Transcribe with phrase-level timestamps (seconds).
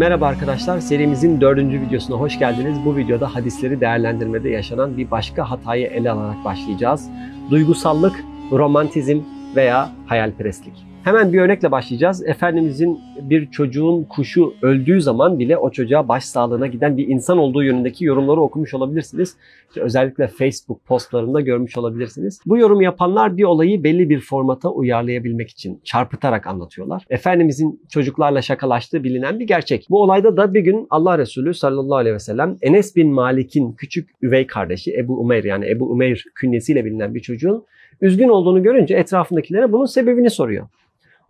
[0.00, 2.78] Merhaba arkadaşlar, serimizin dördüncü videosuna hoş geldiniz.
[2.84, 7.08] Bu videoda hadisleri değerlendirmede yaşanan bir başka hatayı ele alarak başlayacağız.
[7.50, 9.20] Duygusallık, romantizm
[9.56, 10.89] veya hayalperestlik.
[11.04, 12.26] Hemen bir örnekle başlayacağız.
[12.26, 18.04] Efendimizin bir çocuğun kuşu öldüğü zaman bile o çocuğa başsağlığına giden bir insan olduğu yönündeki
[18.04, 19.36] yorumları okumuş olabilirsiniz.
[19.68, 22.40] İşte özellikle Facebook postlarında görmüş olabilirsiniz.
[22.46, 27.04] Bu yorum yapanlar bir olayı belli bir formata uyarlayabilmek için çarpıtarak anlatıyorlar.
[27.10, 29.86] Efendimizin çocuklarla şakalaştığı bilinen bir gerçek.
[29.90, 34.10] Bu olayda da bir gün Allah Resulü sallallahu aleyhi ve sellem Enes bin Malik'in küçük
[34.22, 37.64] üvey kardeşi Ebu Umeyr yani Ebu Umeyr künyesiyle bilinen bir çocuğun
[38.00, 40.66] üzgün olduğunu görünce etrafındakilere bunun sebebini soruyor.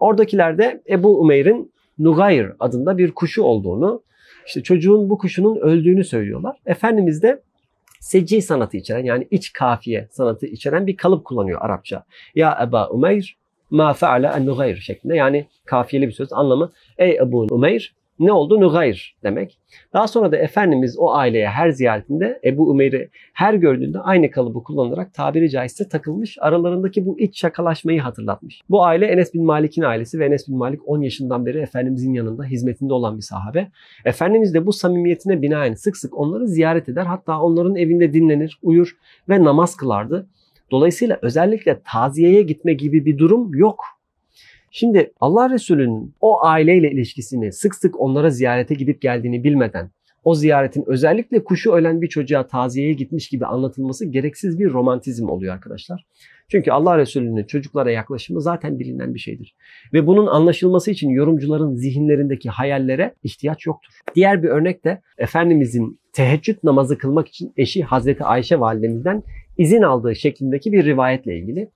[0.01, 4.03] Oradakiler de Ebu Umeyr'in Nugayr adında bir kuşu olduğunu,
[4.47, 6.57] işte çocuğun bu kuşunun öldüğünü söylüyorlar.
[6.67, 7.43] Efendimiz de
[8.01, 12.05] seci sanatı içeren yani iç kafiye sanatı içeren bir kalıp kullanıyor Arapça.
[12.35, 13.37] Ya Eba Umeyr
[13.71, 16.73] ma feale en Nugayr şeklinde yani kafiyeli bir söz anlamı.
[16.99, 18.60] Ey Ebu Umeyr ne oldu?
[18.60, 19.59] Nugayr demek.
[19.93, 25.15] Daha sonra da Efendimiz o aileye her ziyaretinde Ebu Umeyr'i her gördüğünde aynı kalıbı kullanarak
[25.15, 26.37] tabiri caizse takılmış.
[26.40, 28.60] Aralarındaki bu iç şakalaşmayı hatırlatmış.
[28.71, 32.45] Bu aile Enes bin Malik'in ailesi ve Enes bin Malik 10 yaşından beri Efendimizin yanında
[32.45, 33.68] hizmetinde olan bir sahabe.
[34.04, 37.07] Efendimiz de bu samimiyetine binaen sık sık onları ziyaret eder.
[37.07, 38.96] Hatta onların evinde dinlenir, uyur
[39.29, 40.27] ve namaz kılardı.
[40.71, 43.84] Dolayısıyla özellikle taziyeye gitme gibi bir durum yok
[44.71, 49.90] Şimdi Allah Resulü'nün o aileyle ilişkisini sık sık onlara ziyarete gidip geldiğini bilmeden
[50.24, 55.54] o ziyaretin özellikle kuşu ölen bir çocuğa taziyeye gitmiş gibi anlatılması gereksiz bir romantizm oluyor
[55.54, 56.07] arkadaşlar.
[56.49, 59.54] Çünkü Allah Resulü'nün çocuklara yaklaşımı zaten bilinen bir şeydir.
[59.93, 63.93] Ve bunun anlaşılması için yorumcuların zihinlerindeki hayallere ihtiyaç yoktur.
[64.15, 69.22] Diğer bir örnek de Efendimizin teheccüd namazı kılmak için eşi Hazreti Ayşe validemizden
[69.59, 71.71] izin aldığı şeklindeki bir rivayetle ilgili.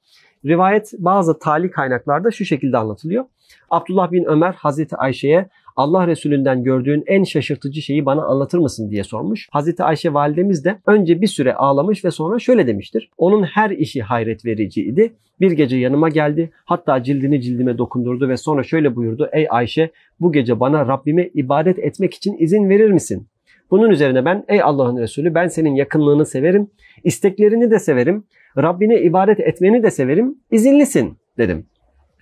[0.46, 3.24] Rivayet bazı tali kaynaklarda şu şekilde anlatılıyor.
[3.70, 9.04] Abdullah bin Ömer Hazreti Ayşe'ye Allah Resulünden gördüğün en şaşırtıcı şeyi bana anlatır mısın diye
[9.04, 9.48] sormuş.
[9.50, 13.10] Hazreti Ayşe validemiz de önce bir süre ağlamış ve sonra şöyle demiştir.
[13.18, 15.12] Onun her işi hayret vericiydi.
[15.40, 16.50] Bir gece yanıma geldi.
[16.64, 19.28] Hatta cildini cildime dokundurdu ve sonra şöyle buyurdu.
[19.32, 19.90] Ey Ayşe
[20.20, 23.26] bu gece bana Rabbime ibadet etmek için izin verir misin?
[23.70, 26.70] Bunun üzerine ben ey Allah'ın Resulü ben senin yakınlığını severim.
[27.04, 28.24] isteklerini de severim.
[28.58, 31.66] Rabbine ibadet etmeni de severim, izinlisin dedim.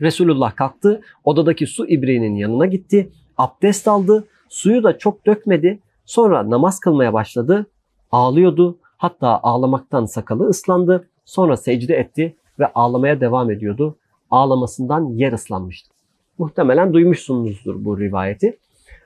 [0.01, 5.79] Resulullah kalktı, odadaki su ibriğinin yanına gitti, abdest aldı, suyu da çok dökmedi.
[6.05, 7.67] Sonra namaz kılmaya başladı,
[8.11, 8.79] ağlıyordu.
[8.97, 11.09] Hatta ağlamaktan sakalı ıslandı.
[11.25, 13.97] Sonra secde etti ve ağlamaya devam ediyordu.
[14.31, 15.91] Ağlamasından yer ıslanmıştı.
[16.39, 18.59] Muhtemelen duymuşsunuzdur bu rivayeti.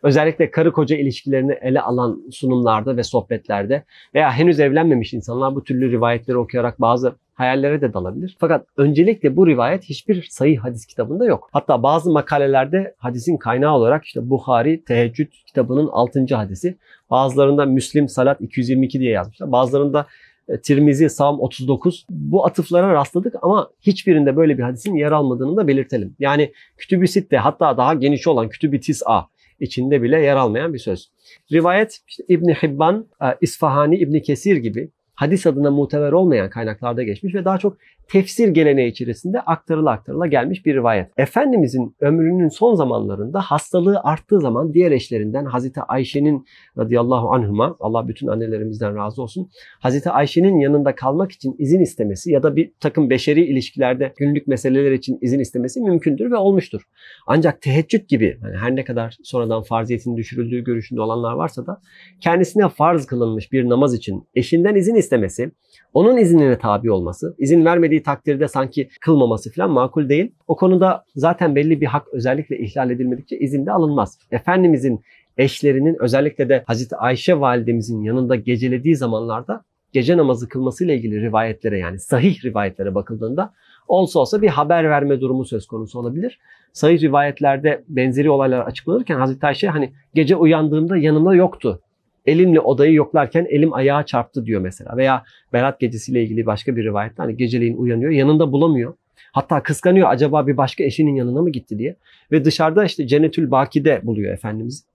[0.07, 3.85] Özellikle karı koca ilişkilerini ele alan sunumlarda ve sohbetlerde
[4.15, 8.37] veya henüz evlenmemiş insanlar bu türlü rivayetleri okuyarak bazı hayallere de dalabilir.
[8.41, 11.49] Fakat öncelikle bu rivayet hiçbir sayı hadis kitabında yok.
[11.53, 16.35] Hatta bazı makalelerde hadisin kaynağı olarak işte Bukhari Teheccüd kitabının 6.
[16.35, 16.77] hadisi.
[17.11, 19.53] Bazılarında Müslim Salat 222 diye yazmışlar.
[19.53, 20.07] Bazılarında
[20.49, 25.69] e, Tirmizi Sam 39 bu atıflara rastladık ama hiçbirinde böyle bir hadisin yer almadığını da
[25.69, 26.17] belirtelim.
[26.19, 29.29] Yani Kütüb-i Sitte hatta daha geniş olan Kütüb-i Tis'a
[29.61, 31.11] içinde bile yer almayan bir söz.
[31.53, 37.35] Rivayet işte İbni Hibban, e, İsfahani, İbni Kesir gibi hadis adına muteber olmayan kaynaklarda geçmiş
[37.35, 37.77] ve daha çok
[38.09, 41.11] tefsir geleneği içerisinde aktarıla aktarıla gelmiş bir rivayet.
[41.17, 46.47] Efendimizin ömrünün son zamanlarında hastalığı arttığı zaman diğer eşlerinden Hazreti Ayşe'nin
[46.79, 49.49] radıyallahu anhuma Allah bütün annelerimizden razı olsun
[49.81, 54.93] Hazreti Ayşe'nin yanında kalmak için izin istemesi ya da bir takım beşeri ilişkilerde günlük meseleler
[54.93, 56.83] için izin istemesi mümkündür ve olmuştur.
[57.27, 61.81] Ancak teheccüd gibi yani her ne kadar sonradan farziyetin düşürüldüğü görüşünde olanlar varsa da
[62.21, 65.51] kendisine farz kılınmış bir namaz için eşinden izin istemesi,
[65.93, 70.33] onun iznine tabi olması, izin vermediği takdirde sanki kılmaması falan makul değil.
[70.47, 74.19] O konuda zaten belli bir hak özellikle ihlal edilmedikçe izin de alınmaz.
[74.31, 75.01] Efendimizin
[75.37, 81.99] eşlerinin özellikle de Hazreti Ayşe validemizin yanında gecelediği zamanlarda gece namazı kılmasıyla ilgili rivayetlere yani
[81.99, 83.53] sahih rivayetlere bakıldığında
[83.89, 86.39] olsa olsa bir haber verme durumu söz konusu olabilir.
[86.73, 91.81] Sahih rivayetlerde benzeri olaylar açıklanırken Hazreti Ayşe hani gece uyandığımda yanımda yoktu
[92.27, 94.97] elimle odayı yoklarken elim ayağa çarptı diyor mesela.
[94.97, 98.95] Veya Berat gecesiyle ilgili başka bir rivayette hani geceleyin uyanıyor yanında bulamıyor.
[99.33, 101.97] Hatta kıskanıyor acaba bir başka eşinin yanına mı gitti diye.
[102.33, 104.87] Ve dışarıda işte Cennetül Baki'de buluyor Efendimiz.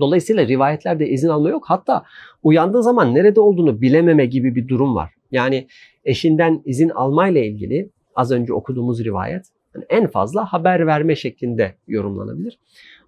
[0.00, 1.64] Dolayısıyla rivayetlerde izin alma yok.
[1.66, 2.04] Hatta
[2.42, 5.14] uyandığı zaman nerede olduğunu bilememe gibi bir durum var.
[5.30, 5.66] Yani
[6.04, 9.46] eşinden izin almayla ilgili az önce okuduğumuz rivayet
[9.78, 12.58] yani en fazla haber verme şeklinde yorumlanabilir.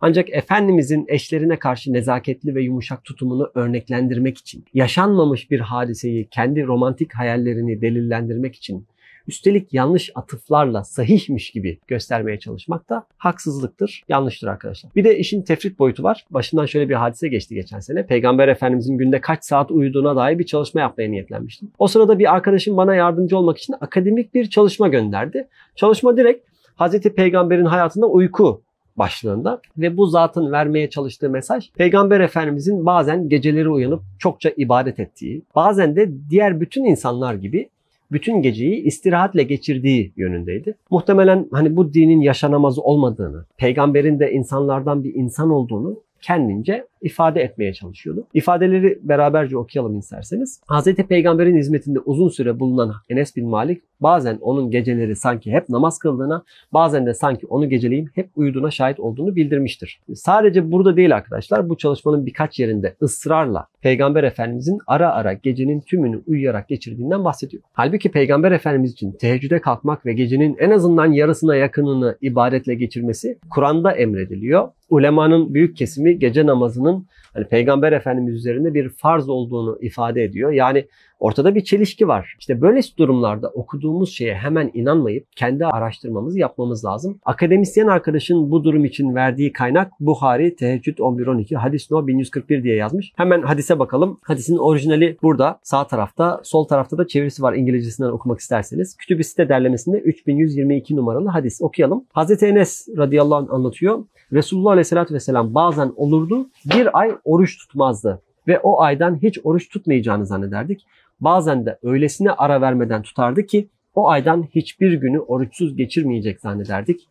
[0.00, 7.14] Ancak Efendimizin eşlerine karşı nezaketli ve yumuşak tutumunu örneklendirmek için, yaşanmamış bir hadiseyi kendi romantik
[7.14, 8.86] hayallerini delillendirmek için
[9.28, 14.92] üstelik yanlış atıflarla sahihmiş gibi göstermeye çalışmak da haksızlıktır, yanlıştır arkadaşlar.
[14.96, 16.26] Bir de işin tefrit boyutu var.
[16.30, 18.06] Başından şöyle bir hadise geçti geçen sene.
[18.06, 21.70] Peygamber Efendimizin günde kaç saat uyuduğuna dair bir çalışma yapmaya niyetlenmiştim.
[21.78, 25.48] O sırada bir arkadaşım bana yardımcı olmak için akademik bir çalışma gönderdi.
[25.76, 26.49] Çalışma direkt
[26.80, 28.62] Hazreti Peygamber'in hayatında uyku
[28.96, 35.42] başlığında ve bu zatın vermeye çalıştığı mesaj Peygamber Efendimizin bazen geceleri uyanıp çokça ibadet ettiği,
[35.54, 37.68] bazen de diğer bütün insanlar gibi
[38.12, 40.74] bütün geceyi istirahatle geçirdiği yönündeydi.
[40.90, 47.72] Muhtemelen hani bu dinin yaşanamaz olmadığını, peygamberin de insanlardan bir insan olduğunu kendince ifade etmeye
[47.72, 48.26] çalışıyordu.
[48.34, 50.60] İfadeleri beraberce okuyalım isterseniz.
[50.70, 50.94] Hz.
[50.94, 56.42] Peygamber'in hizmetinde uzun süre bulunan Enes bin Malik bazen onun geceleri sanki hep namaz kıldığına,
[56.72, 60.00] bazen de sanki onu geceleyin hep uyuduğuna şahit olduğunu bildirmiştir.
[60.14, 61.68] Sadece burada değil arkadaşlar.
[61.68, 67.62] Bu çalışmanın birkaç yerinde ısrarla Peygamber Efendimizin ara ara gecenin tümünü uyuyarak geçirdiğinden bahsediyor.
[67.72, 73.92] Halbuki Peygamber Efendimiz için teheccüde kalkmak ve gecenin en azından yarısına yakınını ibadetle geçirmesi Kur'an'da
[73.92, 74.68] emrediliyor.
[74.90, 80.52] Ulemanın büyük kesimi gece namazının hani Peygamber Efendimiz üzerinde bir farz olduğunu ifade ediyor.
[80.52, 80.86] Yani
[81.20, 82.34] ortada bir çelişki var.
[82.38, 87.18] İşte böyle durumlarda okuduğumuz şeye hemen inanmayıp kendi araştırmamızı yapmamız lazım.
[87.24, 93.12] Akademisyen arkadaşın bu durum için verdiği kaynak Buhari Teheccüd 11-12 Hadis No 1141 diye yazmış.
[93.16, 94.18] Hemen hadise bakalım.
[94.22, 98.96] Hadisin orijinali burada sağ tarafta, sol tarafta da çevirisi var İngilizcesinden okumak isterseniz.
[98.96, 102.04] Kütüb-i Site derlemesinde 3122 numaralı hadis okuyalım.
[102.12, 104.04] Hazreti Enes radıyallahu anh anlatıyor.
[104.32, 110.26] Resulullah aleyhissalatü vesselam bazen olurdu bir ay oruç tutmazdı ve o aydan hiç oruç tutmayacağını
[110.26, 110.86] zannederdik.
[111.20, 117.08] Bazen de öylesine ara vermeden tutardı ki o aydan hiçbir günü oruçsuz geçirmeyecek zannederdik.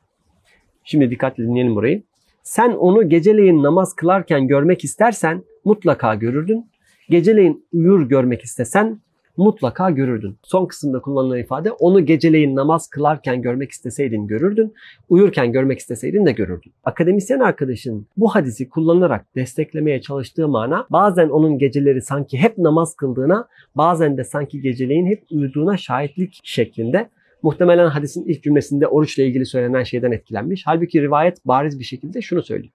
[0.83, 2.03] Şimdi dikkatle dinleyelim burayı.
[2.43, 6.69] Sen onu geceleyin namaz kılarken görmek istersen mutlaka görürdün.
[7.09, 9.01] Geceleyin uyur görmek istesen
[9.37, 10.37] mutlaka görürdün.
[10.43, 14.73] Son kısımda kullanılan ifade onu geceleyin namaz kılarken görmek isteseydin görürdün,
[15.09, 16.73] uyurken görmek isteseydin de görürdün.
[16.83, 23.47] Akademisyen arkadaşın bu hadisi kullanarak desteklemeye çalıştığı mana bazen onun geceleri sanki hep namaz kıldığına,
[23.75, 27.09] bazen de sanki geceleyin hep uyuduğuna şahitlik şeklinde
[27.41, 30.61] Muhtemelen hadisin ilk cümlesinde oruçla ilgili söylenen şeyden etkilenmiş.
[30.65, 32.73] Halbuki rivayet bariz bir şekilde şunu söylüyor.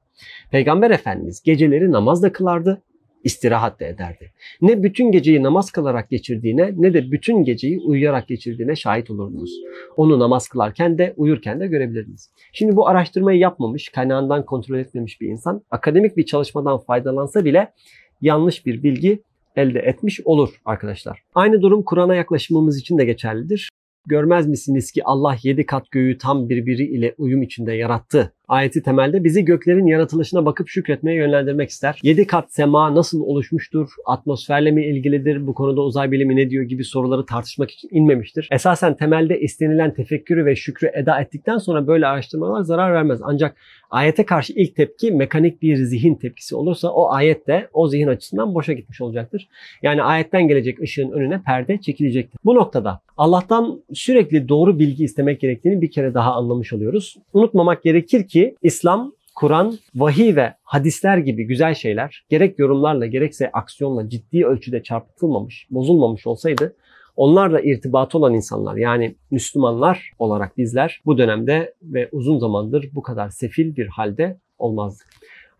[0.51, 2.83] Peygamber Efendimiz geceleri namazla kılardı,
[3.25, 4.33] istirahat da ederdi.
[4.61, 9.51] Ne bütün geceyi namaz kılarak geçirdiğine ne de bütün geceyi uyuyarak geçirdiğine şahit olurdunuz.
[9.97, 12.31] Onu namaz kılarken de uyurken de görebilirdiniz.
[12.53, 17.73] Şimdi bu araştırmayı yapmamış, kaynağından kontrol etmemiş bir insan akademik bir çalışmadan faydalansa bile
[18.21, 19.23] yanlış bir bilgi
[19.57, 21.23] elde etmiş olur arkadaşlar.
[21.35, 23.69] Aynı durum Kur'an'a yaklaşımımız için de geçerlidir.
[24.07, 29.25] Görmez misiniz ki Allah yedi kat göğü tam birbiri ile uyum içinde yarattı ayeti temelde
[29.25, 31.99] bizi göklerin yaratılışına bakıp şükretmeye yönlendirmek ister.
[32.03, 33.89] Yedi kat sema nasıl oluşmuştur?
[34.07, 35.47] Atmosferle mi ilgilidir?
[35.47, 38.49] Bu konuda uzay bilimi ne diyor gibi soruları tartışmak için inmemiştir.
[38.53, 43.21] Esasen temelde istenilen tefekkürü ve şükrü eda ettikten sonra böyle araştırmalar zarar vermez.
[43.23, 43.57] Ancak
[43.91, 48.55] ayete karşı ilk tepki mekanik bir zihin tepkisi olursa o ayet de o zihin açısından
[48.55, 49.49] boşa gitmiş olacaktır.
[49.83, 52.39] Yani ayetten gelecek ışığın önüne perde çekilecektir.
[52.45, 57.17] Bu noktada Allah'tan sürekli doğru bilgi istemek gerektiğini bir kere daha anlamış oluyoruz.
[57.33, 63.51] Unutmamak gerekir ki ki İslam, Kur'an, vahiy ve hadisler gibi güzel şeyler gerek yorumlarla gerekse
[63.53, 66.77] aksiyonla ciddi ölçüde çarpıtılmamış, bozulmamış olsaydı
[67.17, 73.29] onlarla irtibatı olan insanlar yani Müslümanlar olarak bizler bu dönemde ve uzun zamandır bu kadar
[73.29, 75.07] sefil bir halde olmazdık.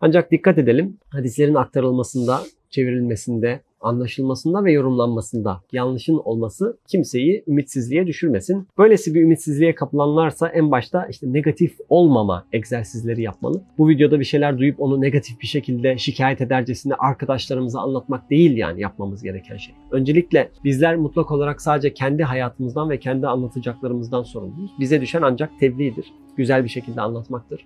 [0.01, 8.67] Ancak dikkat edelim hadislerin aktarılmasında, çevrilmesinde, anlaşılmasında ve yorumlanmasında yanlışın olması kimseyi ümitsizliğe düşürmesin.
[8.77, 13.61] Böylesi bir ümitsizliğe kapılanlarsa en başta işte negatif olmama egzersizleri yapmalı.
[13.77, 18.81] Bu videoda bir şeyler duyup onu negatif bir şekilde şikayet edercesine arkadaşlarımıza anlatmak değil yani
[18.81, 19.75] yapmamız gereken şey.
[19.91, 24.71] Öncelikle bizler mutlak olarak sadece kendi hayatımızdan ve kendi anlatacaklarımızdan sorumluyuz.
[24.79, 26.13] Bize düşen ancak tebliğdir.
[26.37, 27.65] Güzel bir şekilde anlatmaktır.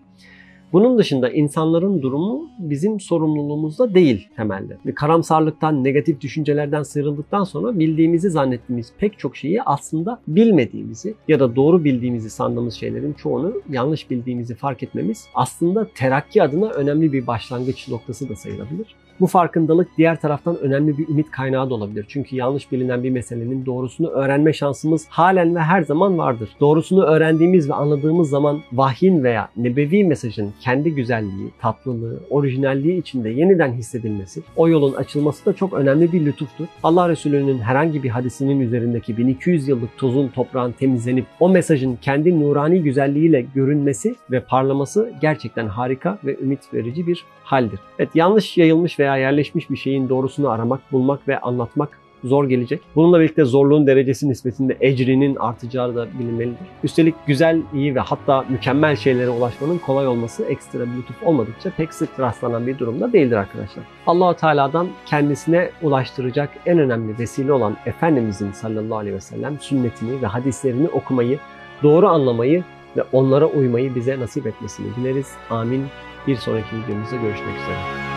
[0.74, 4.78] Bunun dışında insanların durumu bizim sorumluluğumuzda değil temelde.
[4.96, 11.84] Karamsarlıktan, negatif düşüncelerden sıyrıldıktan sonra bildiğimizi zannettiğimiz pek çok şeyi aslında bilmediğimizi ya da doğru
[11.84, 18.30] bildiğimizi sandığımız şeylerin çoğunu yanlış bildiğimizi fark etmemiz aslında terakki adına önemli bir başlangıç noktası
[18.30, 18.96] da sayılabilir.
[19.20, 22.06] Bu farkındalık diğer taraftan önemli bir ümit kaynağı da olabilir.
[22.10, 26.50] Çünkü yanlış bilinen bir meselenin doğrusunu öğrenme şansımız halen ve her zaman vardır.
[26.60, 33.74] Doğrusunu öğrendiğimiz ve anladığımız zaman vahyin veya nebevi mesajın kendi güzelliği, tatlılığı, orijinalliği içinde yeniden
[33.74, 36.66] hissedilmesi, o yolun açılması da çok önemli bir lütuftur.
[36.84, 42.84] Allah Resulü'nün herhangi bir hadisinin üzerindeki 1200 yıllık tozun toprağın temizlenip o mesajın kendi nurani
[42.84, 47.80] güzelliğiyle görünmesi ve parlaması gerçekten harika ve ümit verici bir haldir.
[48.00, 52.82] Evet yanlış yayılmış veya yerleşmiş bir şeyin doğrusunu aramak, bulmak ve anlatmak zor gelecek.
[52.96, 56.58] Bununla birlikte zorluğun derecesi nispetinde ecrinin artacağı da bilinmelidir.
[56.84, 61.94] Üstelik güzel, iyi ve hatta mükemmel şeylere ulaşmanın kolay olması ekstra bir lütuf olmadıkça pek
[61.94, 63.84] sık rastlanan bir durumda değildir arkadaşlar.
[64.08, 70.25] Allahu Teala'dan kendisine ulaştıracak en önemli vesile olan Efendimizin sallallahu aleyhi ve sellem sünnetini ve
[70.25, 71.39] hadislerini okumayı,
[71.84, 72.63] doğru anlamayı
[72.98, 75.32] ve onlara uymayı bize nasip etmesini dileriz.
[75.50, 75.86] Amin.
[76.28, 78.09] Bir sonraki videomuzda görüşmek üzere.